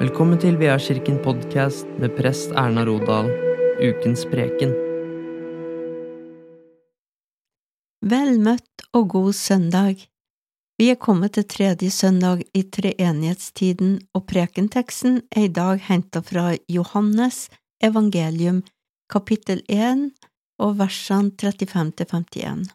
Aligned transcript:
Velkommen 0.00 0.38
til 0.40 0.54
Veakirken 0.56 1.18
podkast 1.20 1.88
med 2.00 2.14
prest 2.16 2.54
Erna 2.56 2.86
Rodal, 2.88 3.26
ukens 3.84 4.22
preken. 4.30 4.70
Vel 8.08 8.38
møtt 8.40 8.84
og 8.96 9.10
god 9.12 9.34
søndag. 9.36 10.06
Vi 10.80 10.86
er 10.88 10.96
kommet 10.96 11.34
til 11.36 11.44
tredje 11.44 11.90
søndag 11.92 12.40
i 12.56 12.62
treenighetstiden, 12.72 13.98
og 14.16 14.24
prekenteksten 14.30 15.18
er 15.36 15.50
i 15.50 15.52
dag 15.52 15.82
hentet 15.90 16.30
fra 16.30 16.54
Johannes 16.64 17.50
evangelium, 17.84 18.62
kapittel 19.12 19.60
1 19.68 20.06
og 20.64 20.78
versene 20.78 21.34
35 21.36 21.92
til 22.00 22.08
51. 22.08 22.72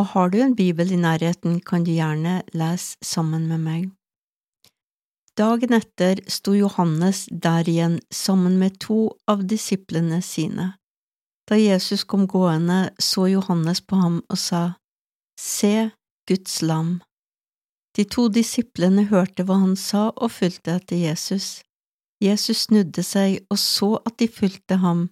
Og 0.00 0.08
har 0.14 0.32
du 0.32 0.40
en 0.40 0.56
bibel 0.56 0.88
i 0.88 1.02
nærheten, 1.04 1.60
kan 1.60 1.84
du 1.84 1.92
gjerne 1.92 2.38
lese 2.56 2.96
sammen 3.04 3.44
med 3.52 3.60
meg. 3.68 3.84
Dagen 5.34 5.72
etter 5.74 6.20
sto 6.30 6.54
Johannes 6.54 7.24
der 7.30 7.68
igjen 7.68 7.98
sammen 8.10 8.58
med 8.58 8.78
to 8.80 9.16
av 9.26 9.42
disiplene 9.50 10.20
sine. 10.22 10.74
Da 11.50 11.58
Jesus 11.58 12.04
kom 12.04 12.28
gående, 12.30 12.94
så 12.98 13.26
Johannes 13.28 13.80
på 13.82 13.98
ham 13.98 14.20
og 14.30 14.38
sa, 14.38 14.62
Se 15.40 15.90
Guds 16.28 16.62
lam. 16.62 17.00
De 17.98 18.04
to 18.06 18.28
disiplene 18.30 19.08
hørte 19.10 19.42
hva 19.46 19.58
han 19.58 19.74
sa 19.76 20.08
og 20.14 20.30
fulgte 20.36 20.78
etter 20.78 21.02
Jesus. 21.02 21.64
Jesus 22.22 22.68
snudde 22.68 23.02
seg 23.02 23.42
og 23.50 23.58
så 23.58 23.90
at 24.06 24.16
de 24.22 24.30
fulgte 24.30 24.78
ham, 24.82 25.08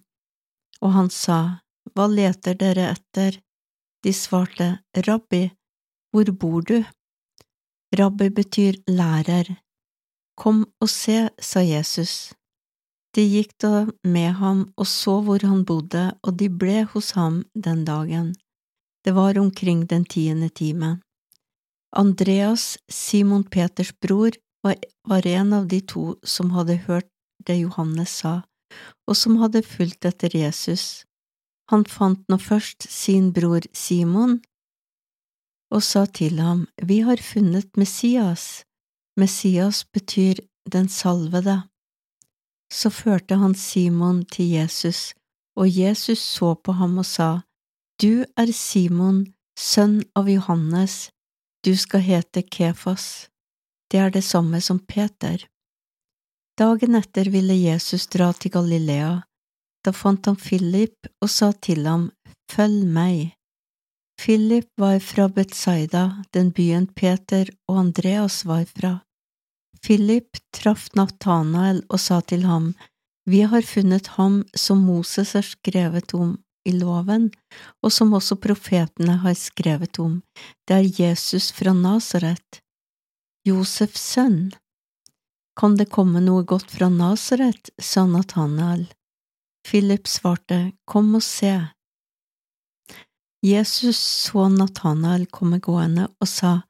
og 0.79 0.95
han 0.95 1.11
sa, 1.11 1.59
Hva 1.93 2.07
leter 2.07 2.55
dere 2.55 2.93
etter? 2.95 3.41
De 4.03 4.11
svarte, 4.15 4.79
Rabbi, 5.07 5.45
hvor 6.11 6.31
bor 6.31 6.63
du? 6.63 6.79
Rabbi 7.95 8.29
betyr 8.33 8.79
lærer. 8.87 9.51
Kom 10.39 10.65
og 10.81 10.89
se, 10.89 11.29
sa 11.39 11.61
Jesus. 11.61 12.33
De 13.13 13.21
gikk 13.21 13.53
da 13.61 13.85
med 14.01 14.31
ham 14.39 14.63
og 14.73 14.87
så 14.89 15.19
hvor 15.21 15.43
han 15.45 15.61
bodde, 15.69 16.05
og 16.25 16.37
de 16.39 16.49
ble 16.49 16.83
hos 16.93 17.11
ham 17.17 17.43
den 17.53 17.85
dagen. 17.85 18.33
Det 19.05 19.13
var 19.13 19.37
omkring 19.37 19.85
den 19.87 20.05
tiende 20.05 20.49
time. 20.49 20.97
Andreas, 21.93 22.77
Simon 22.89 23.43
Peters 23.43 23.93
bror, 24.01 24.31
var 24.63 25.27
en 25.27 25.53
av 25.53 25.67
de 25.67 25.81
to 25.81 26.15
som 26.23 26.53
hadde 26.55 26.79
hørt 26.87 27.09
det 27.45 27.59
Johannes 27.59 28.09
sa, 28.23 28.41
og 29.07 29.17
som 29.19 29.37
hadde 29.41 29.61
fulgt 29.61 30.07
etter 30.07 30.33
Jesus. 30.33 31.03
Han 31.69 31.85
fant 31.85 32.23
nå 32.31 32.39
først 32.39 32.87
sin 32.89 33.31
bror 33.35 33.67
Simon 33.73 34.39
og 35.73 35.81
sa 35.83 36.05
til 36.05 36.39
ham, 36.39 36.67
Vi 36.81 37.01
har 37.01 37.17
funnet 37.17 37.69
Messias, 37.77 38.63
Messias 39.17 39.83
betyr 39.83 40.39
den 40.71 40.89
salvede. 40.89 41.61
Så 42.73 42.89
førte 42.89 43.35
han 43.35 43.55
Simon 43.55 44.25
til 44.25 44.49
Jesus, 44.49 45.13
og 45.55 45.69
Jesus 45.69 46.19
så 46.19 46.55
på 46.55 46.71
ham 46.71 46.97
og 46.97 47.05
sa, 47.05 47.41
Du 48.01 48.25
er 48.37 48.51
Simon, 48.51 49.27
sønn 49.57 50.01
av 50.15 50.29
Johannes, 50.29 51.11
du 51.65 51.75
skal 51.77 52.01
hete 52.01 52.41
Kefas. 52.41 53.29
Det 53.91 53.99
er 53.99 54.09
det 54.09 54.23
samme 54.23 54.61
som 54.61 54.79
Peter. 54.79 55.45
Dagen 56.57 56.97
etter 56.97 57.29
ville 57.29 57.53
Jesus 57.53 58.07
dra 58.07 58.31
til 58.33 58.51
Galilea. 58.51 59.21
Da 59.85 59.93
fant 59.93 60.25
han 60.25 60.35
Philip 60.39 61.07
og 61.21 61.29
sa 61.29 61.51
til 61.53 61.85
ham, 61.85 62.09
Følg 62.51 62.85
meg. 62.89 63.33
Philip 64.23 64.69
var 64.75 64.99
fra 64.99 65.29
Betsaida, 65.29 66.23
den 66.31 66.51
byen 66.55 66.85
Peter 66.87 67.49
og 67.67 67.79
Andreas 67.79 68.45
var 68.45 68.63
fra. 68.65 68.91
Philip 69.83 70.39
traff 70.55 70.85
Nathanael 70.95 71.81
og 71.89 71.99
sa 71.99 72.21
til 72.21 72.45
ham, 72.47 72.69
Vi 73.27 73.41
har 73.41 73.67
funnet 73.67 74.07
ham 74.15 74.45
som 74.55 74.85
Moses 74.87 75.33
har 75.33 75.43
skrevet 75.43 76.13
om 76.13 76.37
i 76.63 76.71
loven, 76.71 77.31
og 77.83 77.91
som 77.91 78.15
også 78.15 78.39
profetene 78.39 79.17
har 79.25 79.35
skrevet 79.35 79.99
om, 79.99 80.21
det 80.67 80.79
er 80.79 81.03
Jesus 81.03 81.51
fra 81.51 81.75
Nasaret, 81.75 82.63
Josefs 83.43 84.07
sønn. 84.15 84.53
Kan 85.59 85.75
det 85.75 85.91
komme 85.91 86.23
noe 86.23 86.47
godt 86.47 86.71
fra 86.71 86.87
Nasaret, 86.87 87.75
sa 87.75 88.07
Nathanael. 88.07 88.87
Philip 89.67 90.07
svarte, 90.07 90.69
Kom 90.87 91.11
og 91.15 91.27
se. 91.27 91.57
Jesus 93.43 93.97
så 93.99 94.47
Nathanael 94.49 95.25
komme 95.27 95.59
gående 95.59 96.07
og 96.23 96.27
sa, 96.31 96.61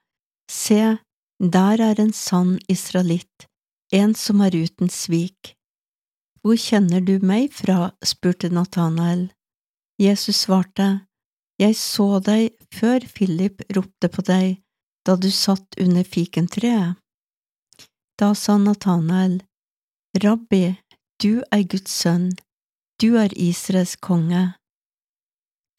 Se, 0.50 0.98
der 1.38 1.82
er 1.82 2.00
en 2.02 2.14
sann 2.14 2.56
israelitt, 2.68 3.46
en 3.94 4.16
som 4.18 4.42
er 4.42 4.56
uten 4.58 4.90
svik. 4.90 5.54
Hvor 6.42 6.58
kjenner 6.58 7.04
du 7.06 7.20
meg 7.22 7.54
fra? 7.54 7.92
spurte 8.04 8.50
Nathanael. 8.50 9.28
Jesus 10.02 10.44
svarte, 10.48 11.06
Jeg 11.62 11.78
så 11.78 12.18
deg 12.26 12.58
før 12.74 13.06
Philip 13.06 13.62
ropte 13.78 14.10
på 14.10 14.26
deg, 14.26 14.58
da 15.06 15.16
du 15.16 15.30
satt 15.32 15.78
under 15.78 16.04
fikentreet. 16.04 16.98
Da 18.18 18.34
sa 18.34 18.58
Nathanael, 18.58 19.44
Rabbi, 20.18 20.74
du 21.22 21.44
er 21.52 21.64
Guds 21.70 21.94
sønn, 22.02 22.32
du 22.98 23.14
er 23.22 23.30
Israels 23.38 23.96
konge. 23.96 24.56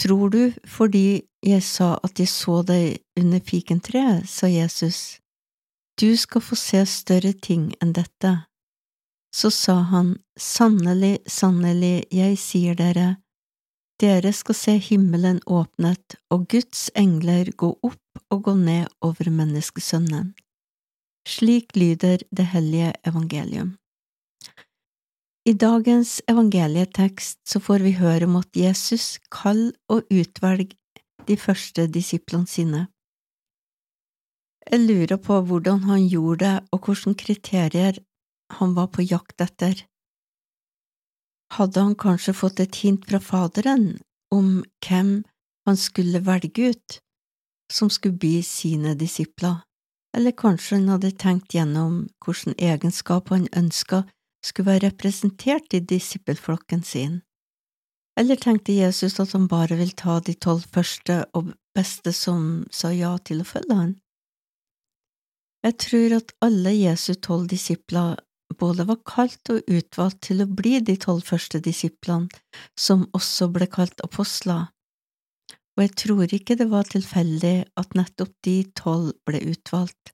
Tror 0.00 0.30
du 0.30 0.52
fordi 0.66 1.22
jeg 1.44 1.62
sa 1.62 1.94
at 2.02 2.18
jeg 2.18 2.28
så 2.28 2.62
deg 2.66 2.98
under 3.20 3.40
fikentreet, 3.40 4.26
sa 4.28 4.48
Jesus. 4.50 5.20
Du 6.00 6.16
skal 6.18 6.42
få 6.42 6.58
se 6.58 6.82
større 6.90 7.32
ting 7.32 7.70
enn 7.82 7.92
dette. 7.94 8.32
Så 9.34 9.50
sa 9.50 9.80
han, 9.90 10.16
Sannelig, 10.38 11.20
sannelig, 11.30 12.06
jeg 12.10 12.38
sier 12.38 12.74
dere, 12.78 13.16
dere 14.02 14.32
skal 14.34 14.56
se 14.58 14.72
himmelen 14.82 15.38
åpnet 15.46 16.16
og 16.34 16.48
Guds 16.50 16.88
engler 16.98 17.52
gå 17.54 17.70
opp 17.86 18.24
og 18.34 18.42
gå 18.48 18.54
ned 18.58 18.90
over 19.06 19.30
menneskesønnen. 19.30 20.32
Slik 21.28 21.76
lyder 21.78 22.24
det 22.34 22.46
hellige 22.52 22.92
evangelium. 23.06 23.76
I 25.44 25.52
dagens 25.52 26.22
evangelietekst 26.24 27.42
så 27.44 27.60
får 27.60 27.82
vi 27.84 27.90
høre 27.98 28.24
om 28.24 28.38
at 28.38 28.56
Jesus 28.56 29.18
kall 29.28 29.74
og 29.92 30.06
utvelg 30.08 30.70
de 31.28 31.36
første 31.36 31.84
disiplene 31.92 32.48
sine. 32.48 32.86
Jeg 34.64 34.80
lurer 34.86 35.20
på 35.20 35.42
hvordan 35.44 35.84
han 35.84 36.06
gjorde 36.08 36.38
det, 36.46 36.54
og 36.72 36.88
hvilke 36.88 37.12
kriterier 37.26 38.00
han 38.56 38.72
var 38.72 38.88
på 38.96 39.04
jakt 39.04 39.44
etter. 39.44 39.84
Hadde 41.52 41.84
han 41.90 41.94
kanskje 41.94 42.32
fått 42.32 42.64
et 42.64 42.80
hint 42.80 43.04
fra 43.04 43.20
Faderen 43.20 43.98
om 44.32 44.64
hvem 44.80 45.12
han 45.68 45.76
skulle 45.76 46.24
velge 46.24 46.72
ut, 46.72 46.98
som 47.68 47.92
skulle 47.92 48.16
bli 48.16 48.40
sine 48.40 48.96
disipler, 48.96 49.60
eller 50.16 50.32
kanskje 50.32 50.80
han 50.80 50.92
hadde 50.96 51.12
tenkt 51.20 51.52
gjennom 51.52 52.06
hvilke 52.24 52.56
egenskaper 52.56 53.42
han 53.42 53.48
ønska 53.52 54.06
skulle 54.44 54.74
være 54.74 54.88
representert 54.90 55.74
i 55.76 55.80
disippelflokken 55.80 56.84
sin, 56.84 57.22
eller 58.20 58.38
tenkte 58.38 58.76
Jesus 58.76 59.18
at 59.22 59.32
han 59.34 59.48
bare 59.50 59.78
vil 59.80 59.94
ta 59.98 60.20
de 60.22 60.36
tolv 60.38 60.66
første 60.74 61.24
og 61.34 61.54
beste 61.74 62.12
som 62.14 62.62
sa 62.70 62.92
ja 62.94 63.16
til 63.26 63.42
å 63.42 63.48
følge 63.48 63.78
han? 63.78 63.96
Jeg 65.64 65.78
tror 65.80 66.14
at 66.20 66.34
alle 66.44 66.74
Jesu 66.76 67.14
tolv 67.16 67.48
disipler 67.50 68.20
både 68.60 68.84
var 68.86 69.00
kalt 69.08 69.50
og 69.50 69.64
utvalgt 69.66 70.20
til 70.28 70.44
å 70.44 70.50
bli 70.60 70.76
de 70.84 70.94
tolv 71.00 71.24
første 71.26 71.58
disiplene, 71.64 72.28
som 72.78 73.08
også 73.16 73.48
ble 73.50 73.66
kalt 73.72 74.04
apostler, 74.04 74.68
og 75.74 75.82
jeg 75.82 75.94
tror 75.98 76.34
ikke 76.36 76.56
det 76.58 76.68
var 76.70 76.86
tilfeldig 76.86 77.56
at 77.80 77.96
nettopp 77.98 78.34
de 78.46 78.58
tolv 78.78 79.10
ble 79.26 79.40
utvalgt, 79.50 80.13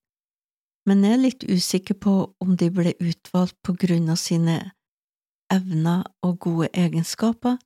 men 0.89 1.05
jeg 1.05 1.17
er 1.17 1.25
litt 1.25 1.45
usikker 1.45 1.99
på 2.01 2.15
om 2.41 2.55
de 2.57 2.71
ble 2.73 2.95
utvalgt 2.99 3.57
på 3.67 3.75
grunn 3.83 4.09
av 4.13 4.21
sine 4.21 4.59
evner 5.53 6.05
og 6.25 6.39
gode 6.47 6.71
egenskaper, 6.73 7.59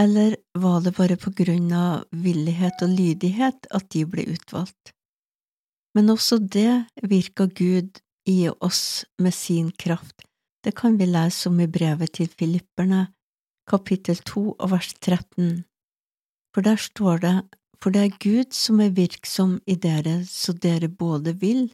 eller 0.00 0.36
var 0.58 0.82
det 0.82 0.94
bare 0.96 1.16
på 1.20 1.30
grunn 1.38 1.70
av 1.74 2.04
villighet 2.10 2.82
og 2.82 2.94
lydighet 2.98 3.68
at 3.74 3.90
de 3.94 4.04
ble 4.10 4.26
utvalgt? 4.34 4.94
Men 5.94 6.10
også 6.10 6.40
det 6.42 6.84
virker 7.02 7.52
Gud 7.54 8.00
i 8.26 8.48
oss 8.50 9.04
med 9.22 9.34
sin 9.34 9.70
kraft. 9.70 10.24
Det 10.64 10.74
kan 10.74 10.96
vi 10.98 11.06
lese 11.06 11.50
om 11.50 11.60
i 11.60 11.68
brevet 11.70 12.16
til 12.18 12.28
filipperne, 12.28 13.06
kapittel 13.70 14.16
2 14.16 14.44
og 14.54 14.70
vers 14.72 14.90
13. 14.98 15.62
For 16.54 16.66
der 16.66 16.80
står 16.80 17.22
det, 17.22 17.36
for 17.82 17.94
det 17.94 18.02
er 18.02 18.18
Gud 18.18 18.54
som 18.56 18.80
er 18.80 18.94
virksom 18.96 19.58
i 19.66 19.76
dere, 19.76 20.22
så 20.24 20.54
dere 20.56 20.88
både 20.88 21.36
vil 21.38 21.68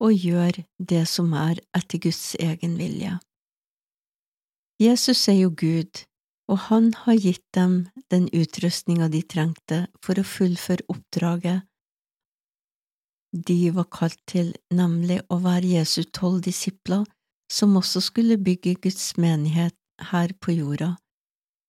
og 0.00 0.16
gjør 0.16 0.62
det 0.78 1.04
som 1.08 1.32
er 1.36 1.60
etter 1.76 2.00
Guds 2.02 2.34
egen 2.40 2.76
vilje. 2.80 3.18
Jesus 4.80 5.28
er 5.28 5.42
jo 5.42 5.50
Gud, 5.52 6.04
og 6.48 6.58
han 6.70 6.92
har 7.04 7.20
gitt 7.20 7.44
dem 7.54 7.82
den 8.10 8.30
utrustninga 8.32 9.10
de 9.12 9.20
trengte 9.22 9.84
for 10.02 10.18
å 10.18 10.26
fullføre 10.26 10.88
oppdraget 10.88 11.66
de 13.32 13.70
var 13.70 13.86
kalt 13.94 14.18
til, 14.26 14.54
nemlig 14.74 15.20
å 15.30 15.38
være 15.42 15.76
Jesu 15.76 16.02
tolv 16.10 16.42
disipler 16.46 17.04
som 17.50 17.76
også 17.78 18.02
skulle 18.02 18.38
bygge 18.42 18.76
Guds 18.82 19.14
menighet 19.18 19.76
her 20.10 20.32
på 20.42 20.54
jorda, 20.56 20.96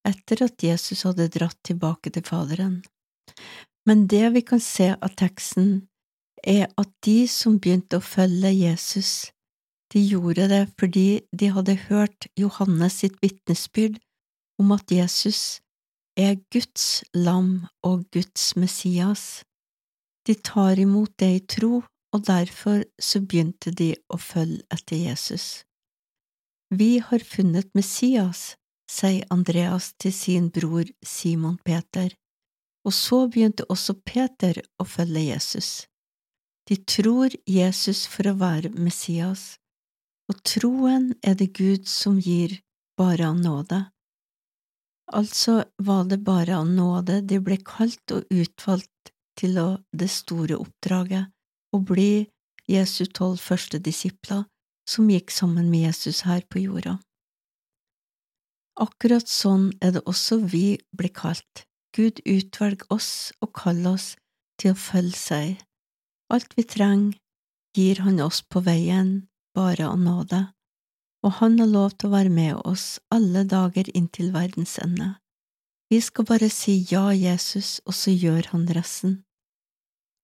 etter 0.08 0.46
at 0.48 0.64
Jesus 0.64 1.04
hadde 1.06 1.30
dratt 1.34 1.60
tilbake 1.68 2.14
til 2.14 2.26
Faderen. 2.26 2.82
Men 3.86 4.08
det 4.08 4.28
vi 4.34 4.42
kan 4.46 4.62
se 4.62 4.92
av 4.94 5.14
teksten, 5.18 5.88
er 6.44 6.70
at 6.78 6.90
de 7.06 7.28
som 7.30 7.60
begynte 7.62 8.00
å 8.00 8.06
følge 8.06 8.52
Jesus, 8.54 9.32
de 9.94 10.00
gjorde 10.00 10.48
det 10.52 10.64
fordi 10.80 11.22
de 11.36 11.52
hadde 11.52 11.76
hørt 11.90 12.28
Johannes 12.40 13.02
sitt 13.02 13.18
vitnesbyrd 13.24 14.00
om 14.62 14.72
at 14.76 14.92
Jesus 14.92 15.60
er 16.18 16.38
Guds 16.54 17.04
lam 17.14 17.68
og 17.84 18.06
Guds 18.14 18.56
Messias. 18.56 19.44
De 20.28 20.36
tar 20.36 20.80
imot 20.80 21.14
det 21.20 21.32
i 21.36 21.44
tro, 21.56 21.82
og 22.12 22.26
derfor 22.28 22.84
så 23.00 23.22
begynte 23.24 23.72
de 23.72 23.94
å 24.12 24.20
følge 24.20 24.66
etter 24.74 25.00
Jesus. 25.00 25.64
Vi 26.72 27.00
har 27.04 27.24
funnet 27.24 27.72
Messias, 27.76 28.56
sier 28.92 29.28
Andreas 29.32 29.92
til 30.00 30.14
sin 30.16 30.50
bror 30.52 30.88
Simon 31.04 31.58
Peter, 31.66 32.12
og 32.88 32.96
så 32.96 33.26
begynte 33.32 33.68
også 33.70 33.96
Peter 34.06 34.60
å 34.80 34.88
følge 34.88 35.24
Jesus. 35.30 35.72
De 36.70 36.78
tror 36.78 37.34
Jesus 37.50 38.06
for 38.10 38.30
å 38.30 38.38
være 38.40 38.72
Messias, 38.78 39.56
og 40.30 40.42
troen 40.48 41.12
er 41.26 41.36
det 41.40 41.52
Gud 41.58 41.88
som 41.90 42.20
gir 42.22 42.60
bare 43.00 43.32
av 43.32 43.40
nåde. 43.42 43.82
Altså 45.12 45.64
var 45.82 46.06
det 46.08 46.22
bare 46.24 46.62
av 46.62 46.70
nåde 46.70 47.20
de 47.28 47.42
ble 47.44 47.58
kalt 47.68 48.14
og 48.16 48.30
utvalgt 48.32 49.12
til 49.40 49.58
å 49.60 49.70
det 49.92 50.08
store 50.14 50.60
oppdraget, 50.62 51.32
å 51.76 51.78
bli 51.84 52.28
Jesu 52.70 53.06
tolv 53.12 53.42
første 53.42 53.82
disipler 53.84 54.46
som 54.88 55.10
gikk 55.12 55.32
sammen 55.34 55.70
med 55.72 55.90
Jesus 55.90 56.24
her 56.28 56.44
på 56.48 56.64
jorda. 56.64 57.00
Akkurat 58.82 59.28
sånn 59.28 59.72
er 59.84 59.98
det 59.98 60.06
også 60.08 60.40
vi 60.48 60.80
blir 60.96 61.12
kalt. 61.14 61.66
Gud 61.96 62.22
utvelger 62.24 62.88
oss 62.94 63.34
og 63.44 63.52
kaller 63.58 63.98
oss 63.98 64.14
til 64.62 64.72
å 64.72 64.80
følge 64.80 65.20
seg. 65.20 65.60
Alt 66.32 66.56
vi 66.56 66.64
trenger, 66.64 67.20
gir 67.76 68.02
Han 68.08 68.20
oss 68.24 68.42
på 68.42 68.64
veien, 68.64 69.28
bare 69.56 69.88
av 69.92 70.00
nåde 70.00 70.46
og 71.22 71.38
han 71.38 71.58
har 71.62 71.70
lov 71.70 71.96
til 71.96 72.10
å 72.10 72.16
være 72.16 72.34
med 72.34 72.62
oss 72.66 73.00
alle 73.14 73.44
dager 73.46 73.90
inntil 73.98 74.32
verdens 74.34 74.78
ende. 74.82 75.16
Vi 75.92 76.00
skal 76.02 76.26
bare 76.26 76.50
si 76.50 76.80
ja, 76.90 77.12
Jesus, 77.14 77.80
og 77.86 77.94
så 77.94 78.14
gjør 78.14 78.54
han 78.54 78.66
resten. 78.74 79.20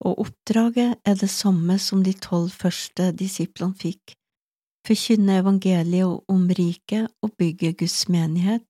Og 0.06 0.22
oppdraget 0.26 1.02
er 1.06 1.18
det 1.20 1.30
samme 1.34 1.78
som 1.82 2.04
de 2.06 2.14
tolv 2.14 2.54
første 2.54 3.12
disiplene 3.18 3.78
fikk, 3.78 4.16
forkynne 4.88 5.42
evangeliet 5.42 6.24
om 6.32 6.48
riket 6.48 7.12
og 7.22 7.34
bygge 7.38 7.74
Guds 7.82 8.06
menighet 8.14 8.64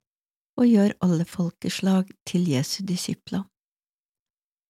og 0.58 0.66
gjøre 0.66 0.98
alle 1.06 1.28
folkeslag 1.30 2.10
til 2.26 2.48
Jesu 2.50 2.82
disipler. 2.88 3.46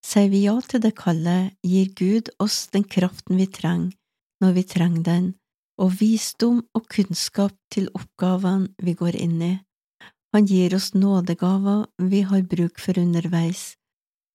Sier 0.08 0.30
vi 0.32 0.46
ja 0.46 0.56
til 0.64 0.80
det 0.80 0.94
kallet, 0.96 1.58
gir 1.68 1.90
Gud 2.00 2.30
oss 2.40 2.70
den 2.72 2.86
kraften 2.88 3.36
vi 3.42 3.48
trenger 3.52 3.92
når 4.40 4.54
vi 4.56 4.64
trenger 4.70 5.04
den, 5.04 5.26
og 5.82 5.98
visdom 6.00 6.62
og 6.78 6.86
kunnskap 6.94 7.56
til 7.74 7.90
oppgavene 7.98 8.70
vi 8.86 8.94
går 8.96 9.18
inn 9.20 9.42
i. 9.42 9.54
Han 10.36 10.46
gir 10.48 10.76
oss 10.78 10.94
nådegaver 10.94 11.88
vi 12.12 12.22
har 12.30 12.46
bruk 12.54 12.80
for 12.80 13.00
underveis, 13.02 13.74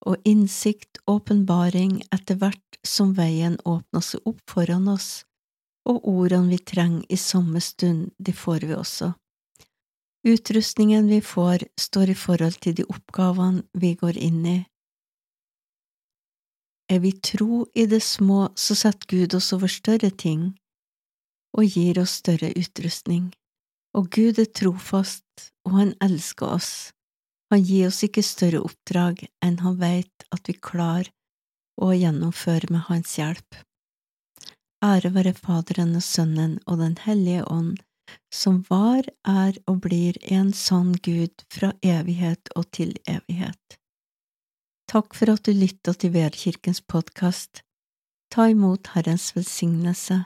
og 0.05 0.19
innsikt 0.27 0.99
åpenbaring 1.07 2.01
etter 2.11 2.37
hvert 2.41 2.79
som 2.83 3.13
veien 3.17 3.55
åpner 3.63 4.03
seg 4.03 4.27
opp 4.29 4.43
foran 4.51 4.89
oss, 4.91 5.23
og 5.87 6.03
ordene 6.03 6.51
vi 6.51 6.59
trenger 6.59 7.07
i 7.09 7.17
samme 7.17 7.63
stund, 7.63 8.11
de 8.19 8.35
får 8.35 8.67
vi 8.67 8.75
også. 8.75 9.13
Utrustningen 10.27 11.09
vi 11.09 11.19
får, 11.23 11.65
står 11.79 12.13
i 12.13 12.19
forhold 12.19 12.59
til 12.63 12.77
de 12.77 12.85
oppgavene 12.91 13.63
vi 13.73 13.95
går 13.99 14.19
inn 14.19 14.45
i. 14.45 14.59
Er 16.93 16.99
vi 17.01 17.11
tro 17.25 17.63
i 17.73 17.87
det 17.89 18.03
små, 18.05 18.51
så 18.55 18.75
setter 18.77 19.07
Gud 19.09 19.33
oss 19.33 19.49
over 19.55 19.71
større 19.71 20.11
ting 20.11 20.51
og 21.57 21.65
gir 21.65 21.97
oss 22.01 22.19
større 22.21 22.51
utrustning. 22.59 23.31
Og 23.97 24.09
Gud 24.13 24.37
er 24.41 24.49
trofast, 24.49 25.49
og 25.65 25.77
han 25.79 25.93
elsker 26.05 26.53
oss. 26.57 26.71
Han 27.53 27.65
gir 27.65 27.89
oss 27.89 28.03
ikke 28.05 28.25
større 28.25 28.61
oppdrag 28.65 29.25
enn 29.45 29.59
han 29.65 29.79
veit 29.81 30.27
at 30.33 30.49
vi 30.49 30.57
klarer 30.69 31.09
å 31.81 31.89
gjennomføre 31.93 32.69
med 32.73 32.85
hans 32.89 33.17
hjelp. 33.17 33.61
Ære 34.85 35.13
være 35.15 35.33
Faderen 35.37 35.95
og 35.97 36.05
Sønnen 36.05 36.57
og 36.67 36.81
Den 36.81 36.97
hellige 37.05 37.45
ånd, 37.49 37.77
som 38.33 38.61
var, 38.69 39.07
er 39.25 39.57
og 39.65 39.81
blir 39.85 40.19
en 40.29 40.51
sann 40.53 40.93
Gud 41.05 41.45
fra 41.53 41.71
evighet 41.81 42.53
og 42.57 42.69
til 42.75 42.93
evighet. 43.09 43.79
Takk 44.93 45.15
for 45.17 45.31
at 45.33 45.47
du 45.47 45.55
lytta 45.57 45.95
til 45.97 46.11
Vedkirkens 46.13 46.83
podkast. 46.85 47.63
Ta 48.29 48.43
imot 48.51 48.91
Herrens 48.93 49.31
velsignelse 49.33 50.19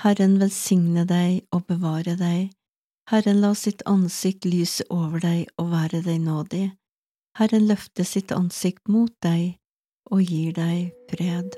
Herren 0.00 0.38
velsigne 0.40 1.04
deg 1.04 1.42
og 1.52 1.66
bevare 1.68 2.14
deg. 2.16 2.54
Herren 3.12 3.42
la 3.42 3.50
sitt 3.52 3.84
ansikt 3.84 4.48
lyse 4.48 4.86
over 4.88 5.20
deg 5.20 5.52
og 5.60 5.68
være 5.74 6.00
deg 6.06 6.22
nådig. 6.24 6.64
Herren 7.36 7.68
løfte 7.68 8.08
sitt 8.08 8.32
ansikt 8.32 8.88
mot 8.88 9.12
deg 9.20 9.58
og 10.08 10.24
gir 10.32 10.56
deg 10.56 10.88
fred. 11.12 11.52